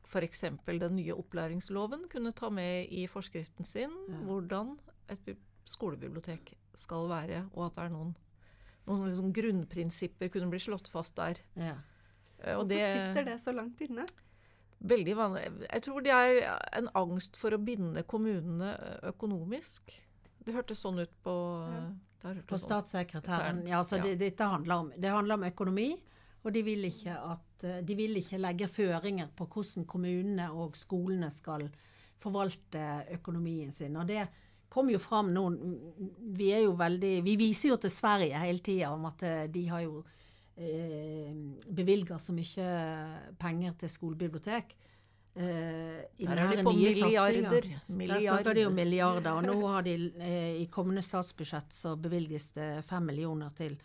[0.10, 0.43] f.eks.
[0.65, 4.22] den nye opplæringsloven kunne ta med i forskriften sin ja.
[4.26, 4.74] hvordan
[5.10, 5.36] et
[5.69, 8.15] skolebibliotek skal være, og at det er noen,
[8.88, 11.41] noen liksom grunnprinsipper kunne bli slått fast der.
[11.60, 11.76] Ja.
[12.39, 14.06] Eh, og Hvorfor det, sitter det så langt inne?
[14.80, 15.48] Veldig vanlig.
[15.65, 16.38] Jeg tror det er
[16.78, 18.76] en angst for å binde kommunene
[19.10, 19.92] økonomisk.
[20.39, 21.34] Det hørtes sånn ut på
[21.68, 21.89] ja.
[22.20, 22.65] På sånn.
[22.65, 23.62] statssekretæren.
[23.68, 25.94] Ja, så det, dette handler om, det handler om økonomi.
[26.44, 31.28] Og de vil, at, eh, de vil ikke legge føringer på hvordan kommunene og skolene
[31.32, 31.68] skal
[32.20, 33.98] forvalte økonomien sin.
[34.00, 34.26] Og det
[34.72, 35.44] kom jo fram nå
[36.38, 39.65] Vi er jo veldig Vi viser jo til Sverige hele tida om at eh, de
[39.68, 40.04] har jo
[40.60, 41.34] eh,
[41.72, 42.69] bevilga så mye
[43.39, 44.76] penger til skolebibliotek.
[45.36, 45.45] Eh,
[46.19, 47.62] Der er de på milliarder.
[47.88, 49.32] Der snakker de om milliarder.
[49.32, 49.93] Og nå har de
[50.30, 53.78] eh, i kommende statsbudsjett så bevilges det fem millioner til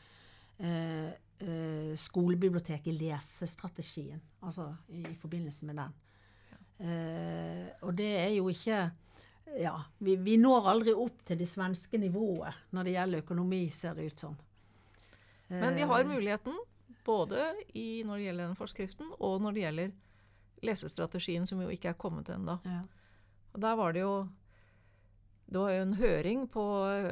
[0.59, 5.95] eh, eh, skolebiblioteket i lesestrategien, altså i, i forbindelse med den.
[6.81, 8.91] Eh, og det er jo ikke
[9.61, 13.95] Ja, vi, vi, når aldri opp til det svenske nivået når det gjelder økonomi, ser
[13.95, 14.37] det ut som.
[15.53, 16.57] Men de har eh, muligheten,
[17.05, 19.93] både i, når det gjelder den forskriften, og når det gjelder
[20.65, 22.57] lesestrategien, som jo ikke er kommet ennå.
[22.65, 22.81] Ja.
[23.53, 24.17] Og der var det jo
[25.45, 26.63] det var jo en høring på,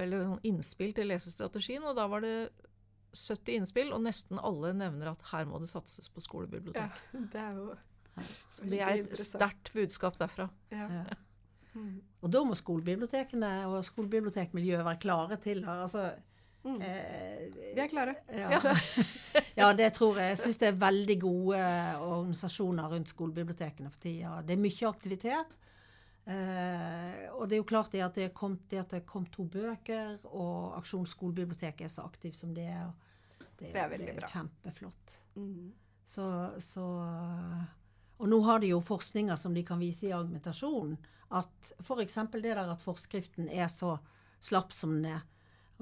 [0.00, 2.36] eller innspill til lesestrategien, og da var det
[3.12, 7.02] 70 innspill, og nesten alle nevner at her må det satses på skolebibliotek.
[7.12, 7.66] Ja, det er jo
[8.48, 10.48] Så det er et sterkt budskap derfra.
[10.72, 10.88] Ja.
[11.02, 11.20] Ja.
[11.72, 12.00] Mm.
[12.20, 16.10] Og da må skolebibliotekene og skolebibliotekmiljøet være klare til altså,
[16.64, 16.78] mm.
[16.82, 17.40] eh,
[17.74, 18.14] Vi er klare.
[18.32, 18.60] Ja.
[19.56, 19.72] ja.
[19.80, 20.34] det tror jeg.
[20.34, 21.64] Jeg syns det er veldig gode
[21.98, 24.38] organisasjoner rundt skolebibliotekene for tida.
[24.46, 25.58] Det er mye aktivitet.
[26.22, 29.46] Eh, og det er jo klart det at det, kom, det at det kom to
[29.50, 32.92] bøker, og Aksjon skolebibliotek er så aktiv som det er.
[33.58, 34.30] Det, det er veldig det er bra.
[34.30, 35.16] Kjempeflott.
[35.34, 35.72] Mm.
[36.12, 36.26] Så,
[36.62, 36.84] så,
[38.18, 40.96] Og nå har de jo forskninger som de kan vise i argumentasjonen.
[41.32, 42.18] At f.eks.
[42.34, 43.96] det der at forskriften er så
[44.42, 45.22] slapp som den er.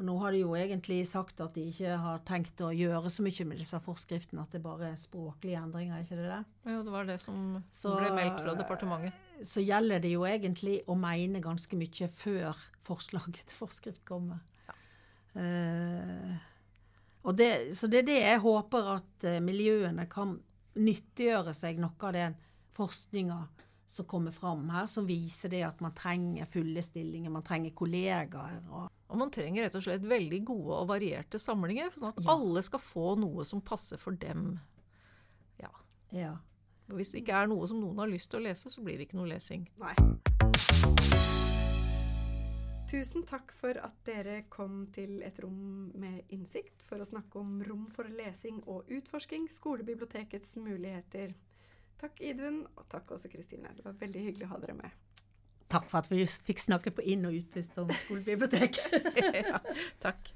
[0.01, 3.21] Og nå har de jo egentlig sagt at de ikke har tenkt å gjøre så
[3.21, 6.39] mye med disse forskriftene, at det bare er språklige endringer, er ikke det det?
[6.73, 9.13] Jo, det var det som Så- ble meldt fra departementet.
[9.45, 14.41] Så gjelder det jo egentlig å mene ganske mye før forslaget til forskrift kommer.
[15.37, 16.37] Eh,
[17.23, 20.39] og det, så det er det jeg håper at eh, miljøene kan
[20.81, 22.37] nyttiggjøre seg noe av den
[22.73, 23.37] forskninga
[23.87, 28.63] som kommer fram her, som viser det at man trenger fulle stillinger, man trenger kollegaer.
[28.71, 32.31] og Og man trenger rett og slett veldig gode og varierte samlinger, sånn at Ja.
[32.37, 34.61] alle skal få noe som passer for dem.
[35.59, 35.71] Ja.
[36.13, 36.37] ja.
[36.89, 39.09] Hvis det ikke er noe som noen har lyst til å lese, så blir det
[39.09, 39.69] ikke noe lesing.
[39.79, 39.95] Nei.
[42.91, 47.61] Tusen takk for at dere kom til et rom med innsikt for å snakke om
[47.63, 51.35] rom for lesing og utforsking, skolebibliotekets muligheter.
[51.99, 53.71] Takk Idun, og takk også Kristine.
[53.77, 54.91] Det var veldig hyggelig å ha dere med.
[55.71, 59.11] Takk for at vi fikk snakke på inn- og utpust om skolebiblioteket.
[59.51, 59.61] ja,
[60.03, 60.33] takk.